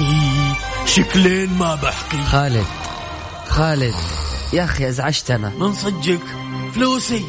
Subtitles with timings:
[0.00, 0.54] أخي
[0.86, 2.66] شكلين ما بحكي خالد
[3.48, 3.94] خالد
[4.52, 5.52] يا أخي أزعجتنا.
[5.58, 6.20] من صدقك؟
[6.74, 7.24] فلوسي.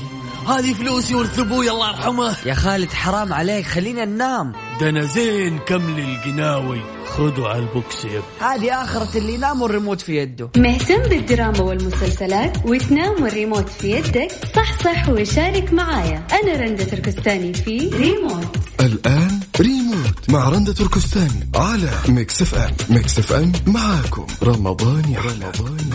[0.47, 2.35] هذه فلوسي ورث أبوي الله يرحمه.
[2.45, 4.53] يا خالد حرام عليك خلينا ننام.
[4.79, 6.81] ده أنا زين كمل القناوي
[7.17, 10.49] خذوا على البوكس يب هذه آخرة اللي ينام والريموت في يده.
[10.57, 16.27] مهتم بالدراما والمسلسلات وتنام والريموت في يدك؟ صح صح وشارك معايا.
[16.43, 18.57] أنا رندة تركستاني في ريموت.
[18.79, 22.71] الآن ريموت مع رندة تركستاني على Mix FM.
[22.89, 24.27] Mix FM معاكم.
[24.43, 25.89] رمضان يا رمضان.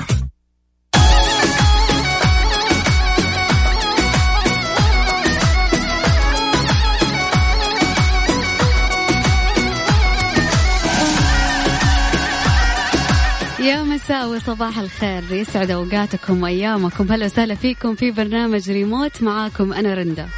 [13.60, 15.32] يا يا مساء وصباح الخير.
[15.32, 17.12] يسعد أوقاتكم وأيامكم.
[17.12, 19.22] هلا وسهلا فيكم في برنامج ريموت.
[19.22, 20.28] معاكم أنا رندا.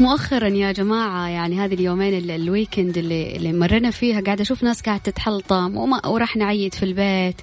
[0.00, 4.82] مؤخرا يا جماعة يعني هذه اليومين ال weekend اللي, اللي مرنا فيها قاعدة أشوف ناس
[4.82, 7.40] قاعدة تتحلطم وما راح نعيد في البيت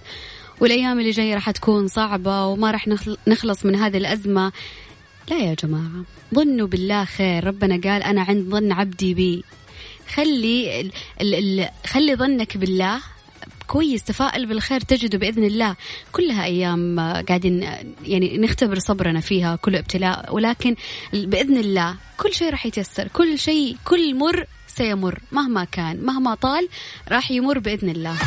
[0.62, 2.88] والأيام اللي جاية راح تكون صعبة وما راح
[3.28, 4.52] نخلص من هذه الأزمة.
[5.30, 7.44] لا يا جماعة ظنوا بالله خير.
[7.48, 9.44] ربنا قال أنا عند ظن عبدي بي.
[10.14, 13.00] خلي ال ال ال خلي ظنك بالله
[13.68, 15.76] كويس تفائل بالخير تجده بإذن الله.
[16.12, 17.64] كلها أيام قاعدين
[18.06, 20.36] يعني نختبر صبرنا فيها كل ابتلاء.
[20.36, 20.76] ولكن
[21.14, 23.08] بإذن الله كل شيء راح يتيسر.
[23.08, 25.20] كل شيء كل مر سيمر.
[25.32, 26.68] مهما كان مهما طال
[27.12, 28.18] راح يمر بإذن الله.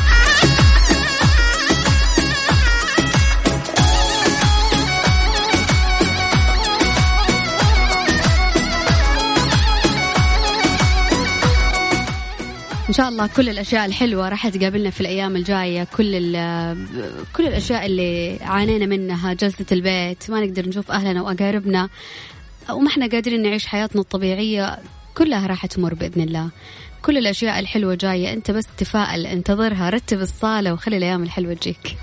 [12.89, 15.83] إن شاء الله كل الأشياء الحلوة راح تقابلنا في الأيام الجاية.
[15.83, 16.11] كل
[17.35, 21.89] كل الأشياء اللي عانينا منها جلسة البيت ما نقدر نشوف أهلنا وأقاربنا
[22.69, 24.79] وما إحنا قادرين نعيش حياتنا الطبيعية
[25.17, 26.49] كلها راح تمر بإذن الله.
[27.01, 28.33] كل الأشياء الحلوة جاية.
[28.33, 31.97] أنت بس تفائل انتظرها رتب الصالة وخلي الأيام الحلوة تجيك.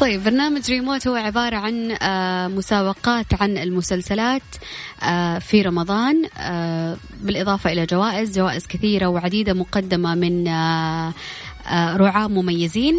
[0.00, 4.42] طيب برنامج ريموت هو عبارة عن آه، مسابقات عن المسلسلات
[5.02, 10.48] آه، في رمضان آه، بالإضافة إلى جوائز جوائز كثيرة وعديدة مقدمة من
[11.96, 12.94] رعاة مميزين.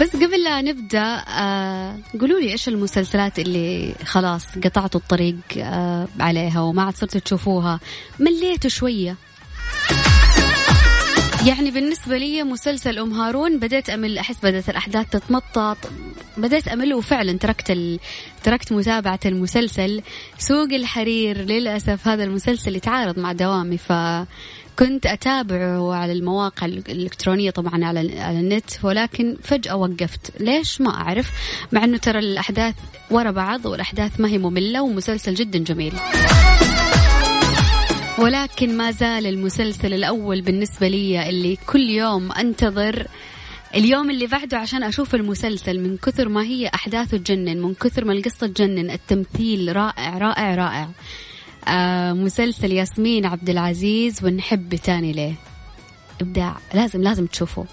[0.00, 1.24] بس قبل لا نبدأ
[2.20, 5.36] قولوا لي إيش المسلسلات اللي خلاص قطعتوا الطريق
[6.20, 7.80] عليها وما عاد صرتوا تشوفوها؟
[8.20, 9.16] مليتوا شوية.
[11.46, 15.76] يعني بالنسبة لي مسلسل أم هارون بديت أمل أحس بدأت الأحداث تتمطط.
[16.36, 17.98] بديت أمل وفعلا تركت ال...
[18.42, 20.02] تركت متابعة المسلسل.
[20.38, 23.92] سوق الحرير للأسف هذا المسلسل يتعارض مع دوامي ف
[24.78, 30.40] كنت أتابعه على المواقع الإلكترونية طبعا على على النت ولكن فجأة وقفت.
[30.40, 31.30] ليش؟ ما أعرف.
[31.72, 32.74] مع أنه ترى الأحداث
[33.10, 35.92] ورا بعض والأحداث ما هي مملة ومسلسل جدا جميل.
[38.22, 43.06] ولكن ما زال المسلسل الأول بالنسبة لي اللي كل يوم أنتظر
[43.74, 48.12] اليوم اللي بعده عشان أشوف المسلسل من كثر ما هي أحداثه تجنن من كثر ما
[48.12, 50.88] القصة تجنن التمثيل رائع رائع رائع.
[51.68, 55.34] آه مسلسل ياسمين عبد العزيز ونحب تاني ليه.
[56.20, 57.66] إبداع لازم لازم تشوفوه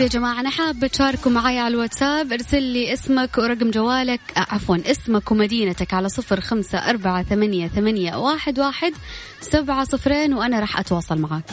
[0.00, 2.32] طيب يا جماعة أنا حابة تشاركوا معي على الواتساب.
[2.32, 8.16] ارسل لي اسمك ورقم جوالك آه، عفوا اسمك ومدينتك على صفر خمسة أربعة ثمانية, ثمانية
[8.16, 8.92] واحد, واحد
[9.40, 11.44] سبعة صفرين وأنا راح أتواصل معك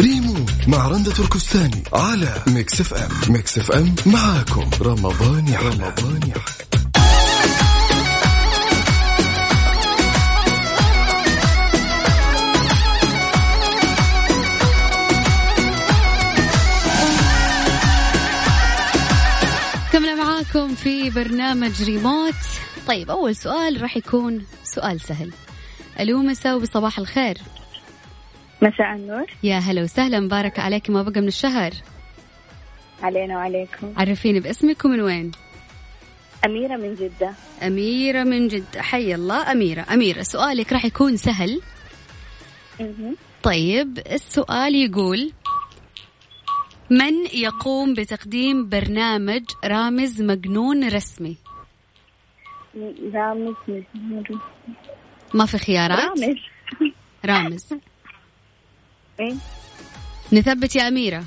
[0.00, 0.34] ريمو
[0.68, 3.32] مع رندة تركستاني على Mix FM.
[3.32, 4.70] Mix FM معاكم.
[4.82, 6.20] رمضان يا رمضان
[20.06, 22.34] يا معاكم في برنامج ريموت.
[22.88, 25.32] طيب أول سؤال راح يكون سؤال سهل.
[26.00, 27.38] ألو مساء بصباح الخير.
[28.62, 29.26] مساء النور.
[29.42, 31.72] يا هلا وسهلا مبارك عليك ما بقى من الشهر.
[33.02, 33.92] علينا وعليكم.
[33.96, 35.32] عرفيني باسمك ومن وين؟
[36.46, 37.34] أميرة من جدة.
[37.62, 38.82] أميرة من جدة.
[38.82, 39.86] حي الله أميرة.
[39.92, 41.60] أميرة سؤالك راح يكون سهل.
[43.42, 45.32] طيب السؤال يقول
[46.90, 51.36] من يقوم بتقديم برنامج رامز مجنون رسمي؟
[53.14, 53.54] رامز
[55.34, 56.36] ما في خيارات؟ رامز.
[57.24, 57.64] رامز.
[59.20, 59.34] إيه؟
[60.32, 61.24] نثبت يا أميرة.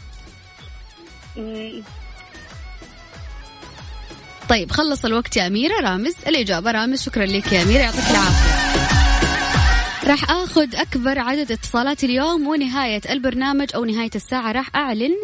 [4.49, 5.81] طيب خلص الوقت يا أميرة.
[5.81, 7.01] رامز الإجابة رامز.
[7.01, 7.81] شكرا لك يا أميرة.
[7.81, 8.59] يعطيك العافية.
[10.09, 14.51] راح آخذ أكبر عدد اتصالات اليوم ونهاية البرنامج أو نهاية الساعة.
[14.51, 15.15] راح أعلن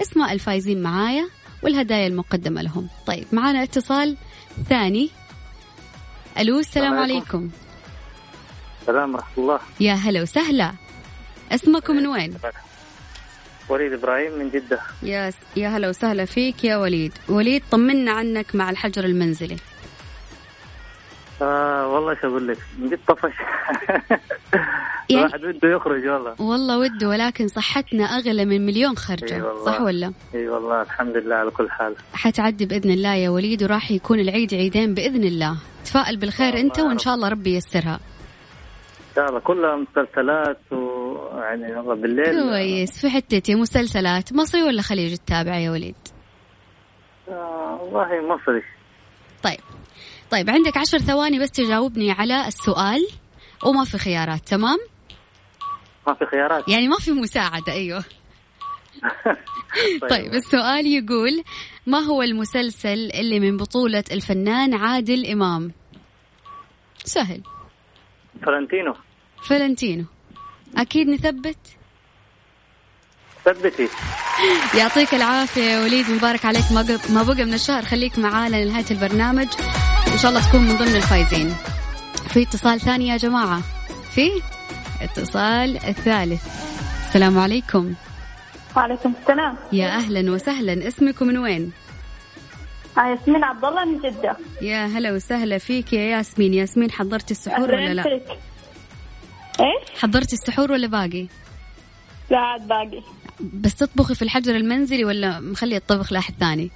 [0.00, 1.28] اسماء الفايزين معايا
[1.62, 2.88] والهدايا المقدمة لهم.
[3.06, 4.16] طيب معنا اتصال
[4.68, 5.10] ثاني.
[6.38, 7.50] ألو السلام عليكم.
[8.80, 9.60] السلام ورحمة الله.
[9.80, 10.72] يا هلا وسهلا.
[11.52, 12.34] اسمكم من وين؟
[13.68, 14.80] وليد إبراهيم من جدة.
[15.02, 17.12] يا يا هلا وسهلا فيك يا وليد.
[17.28, 19.56] وليد طمنا عنك مع الحجر المنزلي.
[21.42, 23.32] آه والله إيش أقول لك من جد طفش.
[25.10, 26.34] يعني- الواحد وده يخرج والله.
[26.38, 29.64] والله وده ولكن صحتنا أغلى من مليون خرجة والله.
[29.64, 31.94] صح ولا؟ إي والله الحمد لله على كل حال.
[32.14, 35.56] حتعدي بإذن الله يا وليد وراح يكون العيد عيدين بإذن الله.
[35.84, 36.98] تفائل بالخير أنت وإن.
[36.98, 37.94] شاء الله ربي ييسرها.
[39.10, 42.42] إن شاء الله كلها مسلسلات ويعني والله بالليل.
[42.50, 45.94] كويس في حتتي مسلسلات مصري ولا خليجي تتابع يا وليد؟
[47.28, 48.62] آه والله مصري.
[49.42, 49.60] طيب.
[50.30, 53.08] طيب عندك عشر ثواني بس تجاوبني على السؤال.
[53.64, 54.78] وما في خيارات تمام؟
[56.06, 56.68] ما في خيارات.
[56.68, 58.04] يعني ما في مساعدة أيوه.
[60.10, 60.34] طيب.
[60.34, 61.42] السؤال يقول
[61.86, 65.72] ما هو المسلسل اللي من بطولة الفنان عادل إمام؟
[67.04, 67.42] سهل.
[68.46, 68.94] فرنتينو
[69.48, 70.04] فلنتينو.
[70.76, 71.75] أكيد نثبت؟
[73.46, 73.88] ثبتي
[74.78, 76.72] يعطيك العافية يا وليد مبارك عليك.
[77.10, 77.84] ما بقى من الشهر.
[77.84, 79.48] خليك معانا لنهاية البرنامج.
[80.12, 81.54] إن شاء الله تكون من ضمن الفايزين.
[82.28, 83.62] في اتصال ثاني يا جماعة.
[84.14, 84.30] في
[85.00, 86.46] اتصال الثالث.
[87.06, 87.94] السلام عليكم.
[88.76, 89.56] وعليكم السلام.
[89.72, 90.88] يا أهلا وسهلا.
[90.88, 91.72] اسمكم من وين؟
[92.98, 94.36] آه، ياسمين عبد الله من جدة.
[94.62, 96.54] يا هلا وسهلا فيك يا ياسمين.
[96.54, 98.38] ياسمين حضرتي السحور ولا لا؟ فيك.
[99.60, 101.26] إيش؟ حضرتي السحور ولا باقي؟
[102.30, 103.02] لا عاد باقي.
[103.40, 106.70] بس تطبخي في الحجر المنزلي ولا مخلي الطبخ لأحد ثاني؟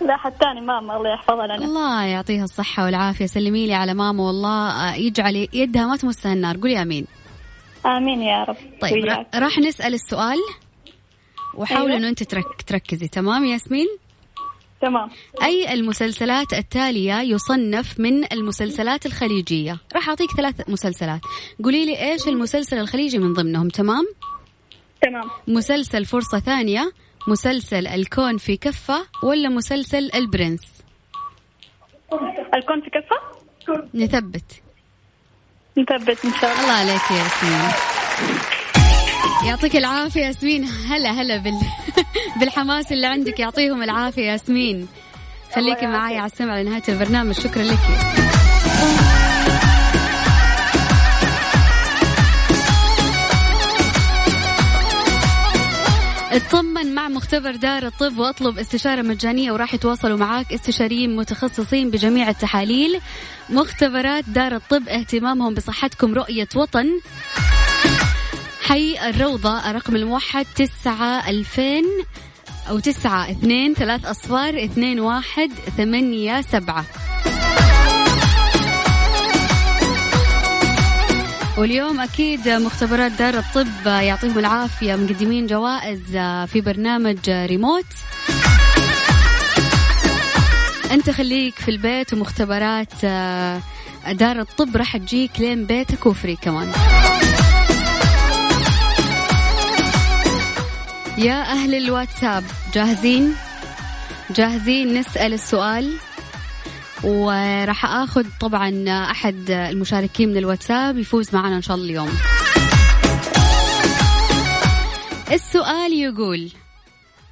[0.00, 1.56] لا حد ثاني ماما الله يحفظها لنا.
[1.64, 3.26] الله يعطيها الصحة والعافية.
[3.26, 4.70] سلمي لي على ماما والله.
[4.70, 6.56] آه، يجعل يدها ما تمسها النار.
[6.56, 7.06] قولي آمين.
[7.86, 8.56] آمين يا رب.
[8.82, 9.26] طيب وياك.
[9.34, 10.38] را- راح نسأل السؤال
[11.54, 11.96] وحاول أيوة.
[11.98, 13.08] إنه أنت ترك تركزي.
[13.08, 13.86] تمام ياسمين؟
[14.80, 15.10] تمام.
[15.42, 21.20] أي المسلسلات التالية يصنف من المسلسلات الخليجية؟ راح أعطيك ثلاث مسلسلات.
[21.64, 23.68] قولي لي إيش المسلسل الخليجي من ضمنهم.
[23.68, 24.04] تمام؟
[25.02, 25.30] تمام.
[25.48, 26.92] مسلسل فرصة ثانية
[27.28, 30.60] مسلسل الكون في كفة ولا مسلسل البرنس؟
[32.54, 33.36] الكون في كفة؟
[33.94, 34.62] نثبت.
[35.78, 36.62] نثبت إن شاء الله.
[36.62, 37.70] الله عليك يا ياسمين.
[39.46, 40.64] يعطيك العافية ياسمين.
[40.64, 41.60] هلا هلا بال...
[42.40, 44.88] بالحماس اللي عندك يعطيهم العافية ياسمين.
[45.54, 47.34] خليكي معاي على السمع لنهاية البرنامج.
[47.34, 47.78] شكرا لك.
[56.36, 63.00] اطمن مع مختبر دار الطب واطلب استشارة مجانية وراح يتواصلوا معاك استشاريين متخصصين بجميع التحاليل.
[63.50, 66.86] مختبرات دار الطب اهتمامهم بصحتكم رؤية وطن.
[68.62, 71.84] حي الروضة الرقم الموحد تسعة ألفين
[72.68, 76.84] أو تسعة اثنين ثلاث أصفار اثنين واحد ثمانية سبعة.
[81.58, 86.00] واليوم أكيد مختبرات دار الطب يعطيهم العافية مقدمين جوائز
[86.52, 87.84] في برنامج ريموت.
[90.90, 93.04] أنت خليك في البيت ومختبرات
[94.10, 96.72] دار الطب راح تجيك لين بيتك وفري كمان.
[101.18, 102.44] يا أهل الواتساب
[102.74, 103.34] جاهزين؟
[104.30, 105.92] جاهزين نسأل السؤال؟
[107.04, 112.10] وراح آخذ طبعا أحد المشاركين من الواتساب يفوز معنا إن شاء الله اليوم.
[115.32, 116.50] السؤال يقول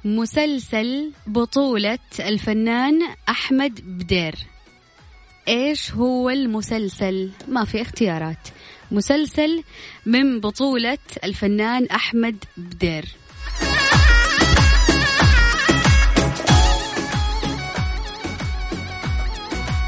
[0.05, 4.35] مسلسل بطولة الفنان أحمد بدير.
[5.47, 8.47] إيش هو المسلسل؟ ما في اختيارات.
[8.91, 9.63] مسلسل
[10.05, 13.05] من بطولة الفنان أحمد بدير.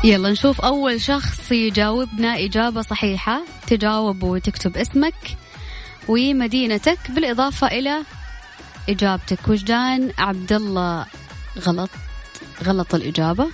[0.07, 3.41] يلا نشوف أول شخص يجاوبنا إجابة صحيحة.
[3.67, 5.37] تجاوب وتكتب اسمك
[6.07, 8.03] ومدينتك بالإضافة إلى
[8.89, 9.39] إجابتك.
[9.47, 11.05] وجدان عبد الله
[11.59, 11.89] غلط.
[12.63, 13.47] غلط الإجابة.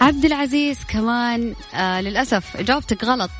[0.00, 3.30] عبد العزيز كمان آه للأسف إجابتك غلط.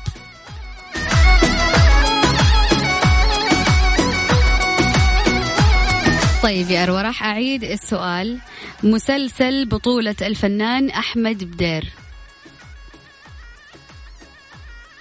[6.47, 8.39] طيب يا أروى راح أعيد السؤال.
[8.83, 11.91] مسلسل بطولة الفنان أحمد بدير.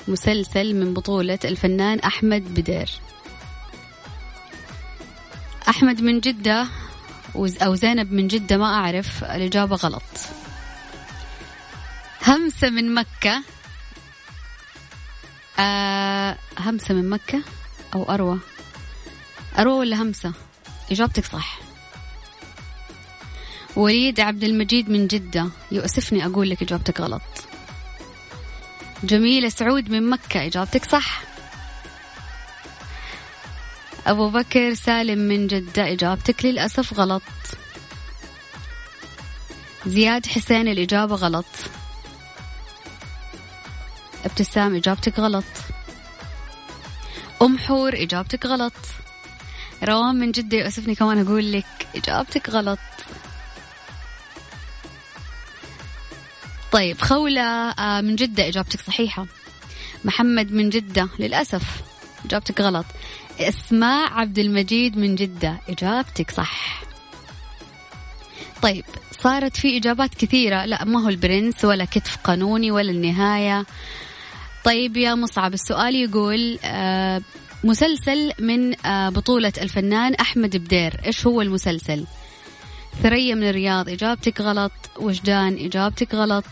[0.09, 2.91] مسلسل من بطولة الفنان أحمد بدير.
[5.69, 6.67] أحمد من جدة
[7.37, 10.03] أو زينب من جدة ما أعرف الإجابة غلط.
[12.26, 13.43] همسة من مكة.
[15.59, 17.43] آه همسة من مكة
[17.95, 18.38] أو أروى؟
[19.59, 20.33] أروى ولا همسة؟
[20.90, 21.59] إجابتك صح.
[23.76, 27.23] وليد عبد المجيد من جدة يؤسفني أقول لك إجابتك غلط.
[29.05, 31.23] جميلة سعود من مكة إجابتك صح.
[34.07, 37.23] أبو بكر سالم من جدة إجابتك للأسف غلط.
[39.87, 41.47] زياد حسين الإجابة غلط.
[44.25, 45.45] ابتسام إجابتك غلط.
[47.43, 48.73] أم حور إجابتك غلط.
[49.85, 52.78] روان من جدة يؤسفني كمان أقول لك إجابتك غلط.
[56.73, 59.26] طيب خولة آه، من جدة إجابتك صحيحة.
[60.04, 61.62] محمد من جدة للأسف
[62.25, 62.87] إجابتك غلط.
[63.40, 66.83] إسماء عبد المجيد من جدة إجابتك صح.
[68.62, 68.85] طيب
[69.21, 70.64] صارت في إجابات كثيرة.
[70.64, 73.66] لا ما هو البرنس ولا كتف قانوني ولا النهاية.
[74.64, 77.23] طيب يا مصعب السؤال يقول آه
[77.66, 81.00] مسلسل من آه بطولة الفنان أحمد بدير.
[81.06, 82.06] إيش هو المسلسل؟
[83.02, 84.73] ثريا من الرياض إجابتك غلط.
[84.96, 86.44] وجدان إجابتك غلط.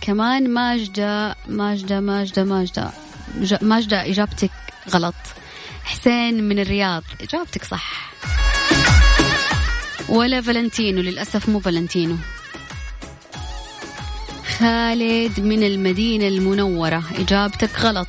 [0.00, 2.90] كمان ماجدة ماجدة ماجدة ماجدة.
[3.62, 4.50] ماجدة إجابتك
[4.90, 5.14] غلط.
[5.84, 8.12] حسين من الرياض إجابتك صح.
[10.08, 12.16] ولا فالنتينو للأسف مو فالنتينو.
[14.58, 18.08] خالد من المدينة المنورة إجابتك غلط.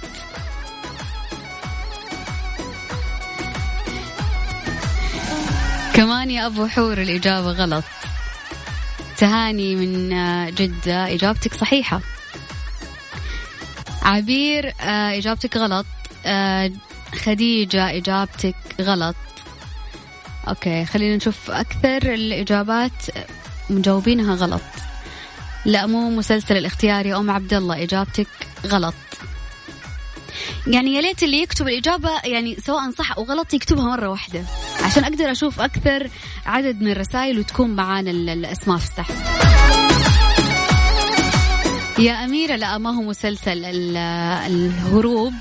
[6.00, 7.84] كمان يا أبو حور الإجابة غلط.
[9.18, 10.10] تهاني من
[10.56, 12.02] جدة إجابتك صحيحة.
[14.02, 15.86] عبير آه، إجابتك غلط.
[16.26, 16.72] آه،
[17.24, 19.16] خديجة إجابتك غلط.
[20.48, 23.04] أوكي خلينا نشوف أكثر الإجابات.
[23.70, 24.62] مجاوبينها غلط.
[25.66, 28.28] لا مو مسلسل الاختيار يا أم عبد الله إجابتك
[28.66, 29.09] غلط.
[30.68, 34.44] يعني يا ليت اللي يكتب الإجابة يعني سواء صح أو غلط يكتبها مرة واحدة.
[34.84, 36.10] عشان أقدر أشوف أكثر
[36.46, 39.16] عدد من الرسائل وتكون معانا الأسماء في السحب
[42.00, 45.34] يا أميرة لا ما هو مسلسل الهروب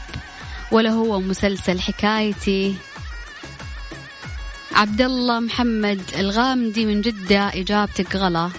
[0.72, 2.74] ولا هو مسلسل حكايتي.
[4.72, 8.52] عبد الله محمد الغامدي من جدة إجابتك غلط.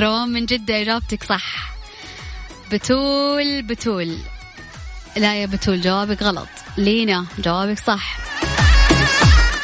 [0.00, 1.72] روان من جدة إجابتك صح.
[2.72, 4.16] بتول بتول.
[5.16, 6.48] لا يا بتول جوابك غلط.
[6.78, 8.16] لينا جوابك صح.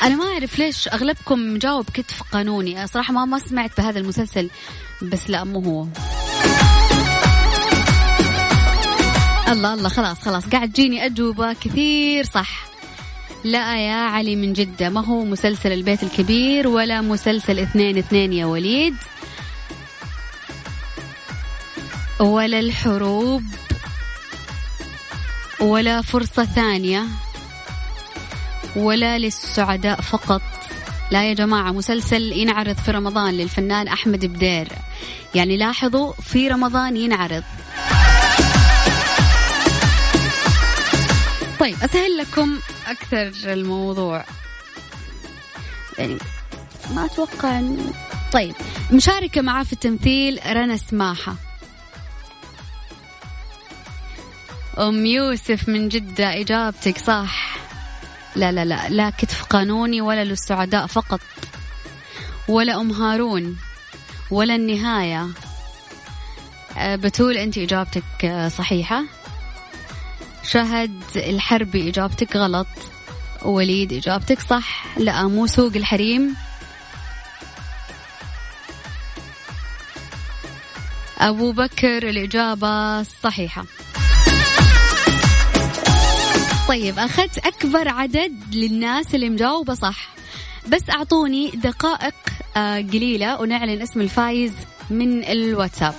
[0.03, 2.87] أنا ما أعرف ليش أغلبكم جاوب كتف قانوني.
[2.87, 4.51] صراحة ما ما سمعت بهذا المسلسل
[5.03, 5.87] بس لا مو هو.
[9.53, 10.47] الله الله خلاص خلاص.
[10.47, 12.67] قاعد تجيني أجوبة كثير صح.
[13.45, 18.47] لا يا علي من جدة ما هو مسلسل البيت الكبير ولا مسلسل اثنين اثنين يا
[18.47, 18.95] وليد.
[22.21, 23.43] ولا الحروب
[25.61, 27.05] ولا فرصة ثانية
[28.77, 30.43] ولا للسعداء فقط.
[31.11, 34.69] لا يا جماعة مسلسل ينعرض في رمضان للفنان أحمد بدير.
[35.35, 37.43] يعني لاحظوا في رمضان ينعرض.
[41.61, 44.25] طيب أسهل لكم أكثر الموضوع.
[45.99, 46.19] يعني
[46.95, 47.93] ما أتوقع أن...
[48.33, 48.55] طيب
[48.93, 51.46] مشاركة معاه في التمثيل رنا سماحة.
[54.79, 57.57] أم يوسف من جدة إجابتك صح.
[58.37, 61.21] لا لا لا لا كتف قانوني ولا للسعداء فقط.
[62.49, 63.57] ولا أم هارون
[64.31, 65.29] ولا النهاية.
[66.77, 69.05] أه، بتول أنت إجابتك أه، صحيحة.
[70.43, 72.67] شهد الحربي إجابتك غلط.
[73.43, 74.99] وليد إجابتك صح.
[74.99, 76.37] لا مو سوق الحريم.
[81.19, 83.65] أبو بكر الإجابة صحيحة.
[86.69, 90.09] طيب أخذت أكبر عدد للناس اللي مجاوبة صح.
[90.69, 92.15] بس أعطوني دقائق
[92.57, 94.53] آه، قليلة ونعلن اسم الفايز
[94.91, 95.95] من ال WhatsApp.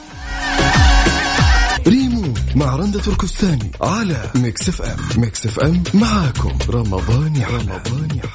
[1.87, 4.97] Remote مع رندة تركستاني على Mix FM.
[5.21, 6.57] Mix FM معاكم.
[6.69, 8.29] رمضان يا رمضان يا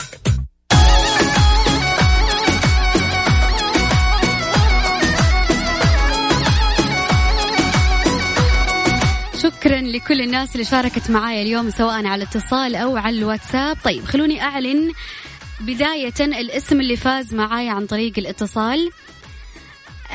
[9.42, 13.76] شكرا لكل الناس اللي شاركت معايا اليوم سواء على اتصال أو على الواتساب.
[13.84, 14.92] طيب خلوني أعلن
[15.60, 18.90] بداية الاسم اللي فاز معايا عن طريق الاتصال.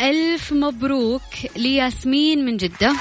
[0.01, 1.21] ألف مبروك
[1.55, 2.93] لياسمين من جدة.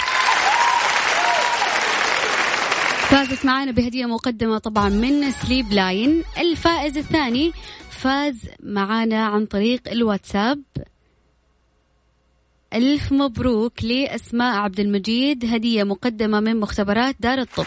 [3.09, 6.23] فازت معانا بهدية مقدمة طبعا من سليب لاين.
[6.38, 7.52] الفائز الثاني
[7.90, 10.62] فاز معانا عن طريق الواتساب.
[12.76, 15.45] ألف مبروك لأسماء عبد المجيد.
[15.54, 17.64] هدية مقدمة من مختبرات دار الطب.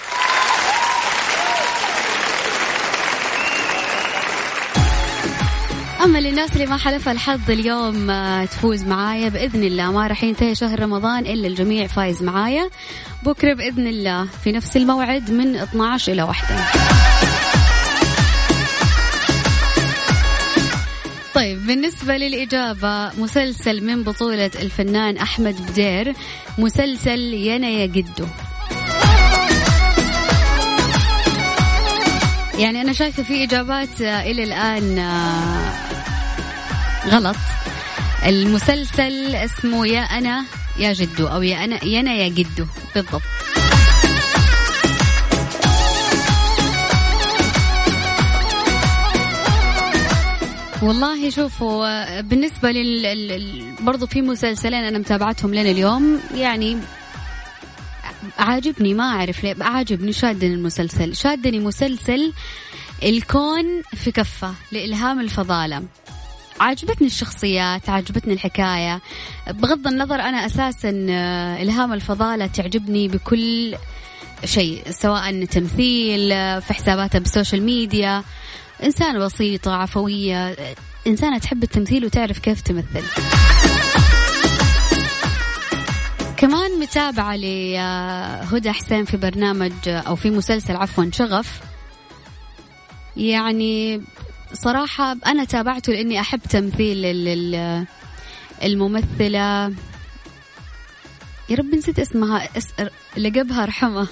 [6.04, 9.92] أما للناس اللي ما حلفها الحظ اليوم آه، تفوز معايا بإذن الله.
[9.92, 12.70] ما راح ينتهي شهر رمضان إلا الجميع فايز معايا.
[13.24, 17.09] بكرة بإذن الله في نفس الموعد من 12 إلى 1
[21.40, 26.14] طيب بالنسبة للإجابة مسلسل من بطولة الفنان أحمد بدير
[26.58, 28.28] مسلسل ينا يا جدو.
[32.58, 35.74] يعني أنا شايفة في إجابات آه، إلى الآن آه،
[37.08, 37.36] غلط.
[38.26, 40.46] المسلسل اسمه يا أنا
[40.78, 42.66] يا جدو أو يا أنا ينا يا جدو
[42.96, 43.22] بالضبط.
[50.84, 56.78] والله شوفوا بالنسبة لل برضو في مسلسلين أنا متابعتهم لين اليوم يعني
[58.38, 62.34] عاجبني ما أعرف ليه عاجبني شادني المسلسل شادني مسلسل
[63.04, 65.84] الكون في كفة لإلهام الفضالة.
[66.60, 69.02] عجبتني الشخصيات عجبتني الحكاية.
[69.48, 70.90] بغض النظر أنا أساسا
[71.62, 73.76] إلهام الفضالة تعجبني بكل
[74.46, 76.30] شيء سواء تمثيل
[76.62, 78.24] في حساباتها بال social media.
[78.84, 80.76] إنسانة بسيطة عفوية آه،
[81.08, 83.04] إنسانة تحب التمثيل وتعرف كيف تمثل.
[86.38, 91.60] كمان متابعة لهدى حسين في برنامج أو في مسلسل عفوا شغف.
[93.18, 94.02] يعني
[94.54, 97.86] صراحة أنا تابعته لأني أحب تمثيل ال- ال-
[98.64, 99.74] الممثلة.
[101.50, 102.68] يا رب نسيت اسمها اس...
[103.18, 104.08] لقبها رحمة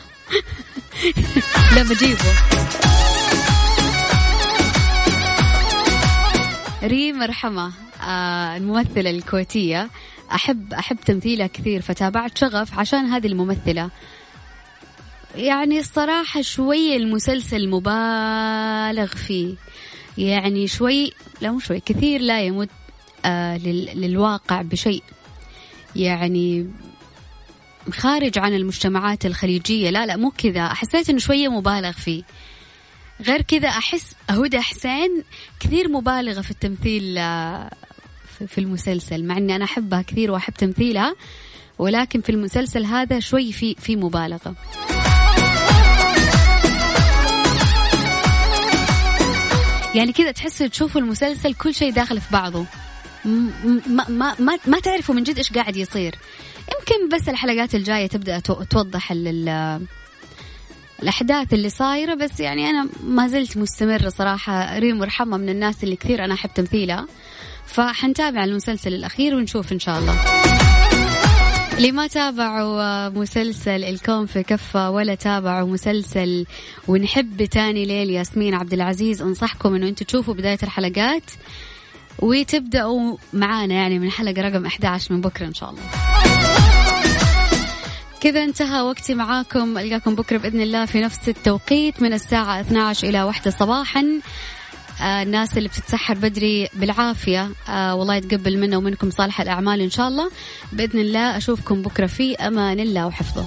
[1.76, 2.20] لا بجيبه.
[6.88, 9.90] ريم رحمة آه الممثلة الكويتية.
[10.32, 13.90] أحب أحب تمثيلها كثير فتابعت شغف عشان هذه الممثلة.
[15.36, 19.56] يعني الصراحة شوي المسلسل مبالغ فيه.
[20.18, 22.70] يعني شوي لا مو شوي كثير لا يمت
[23.26, 25.04] آه لل- للواقع بشيء.
[25.96, 26.72] يعني
[27.92, 29.90] خارج عن المجتمعات الخليجية.
[29.90, 30.68] لا لا مو كذا.
[30.74, 32.24] حسيت إنه شوية مبالغ فيه.
[33.22, 35.24] غير كذا أحس هدى حسين
[35.60, 37.70] كثير مبالغة في التمثيل آه،
[38.48, 41.16] في- المسلسل مع إني أنا أحبها كثير وأحب تمثيلها
[41.80, 44.56] ولكن في المسلسل هذا شوي في في مبالغة.
[49.96, 52.66] يعني كذا تحسوا تشوفوا المسلسل كل شيء داخل في بعضه.
[53.26, 56.16] ما ما ما, ما تعرفوا من جد إيش قاعد يصير.
[56.80, 59.12] يمكن بس الحلقات الجاية تبدأ تو- توضح
[61.00, 64.80] ال- ال- الأحداث اللي صايرة بس يعني أنا ما زلت مستمرة صراحة.
[64.80, 67.08] ريم مرحمه من الناس اللي كثير أنا أحب تمثيلها
[67.66, 70.16] فحنتابع المسلسل الأخير ونشوف إن شاء الله.
[71.78, 76.46] اللي ما تابعوا مسلسل الكون في كفة ولا تابعوا مسلسل
[76.88, 81.24] ونحب تاني ليل ياسمين عبد العزيز أنصحكم إنه أنتم تشوفوا بداية الحلقات
[82.20, 85.82] وتبدأوا معانا يعني من حلقة رقم 11 من بكرة إن شاء الله.
[88.22, 89.78] كذا انتهى وقتي معاكم.
[89.78, 94.06] ألقاكم بكرة بإذن الله في نفس التوقيت من الساعة 12 إلى 1 صباحا.
[95.02, 97.50] آه الناس اللي بتتسحر بدري بالعافية.
[97.70, 100.32] آه والله يتقبل منا ومنكم صالح الأعمال إن شاء الله.
[100.72, 103.46] بإذن الله أشوفكم بكرة في أمان الله وحفظه.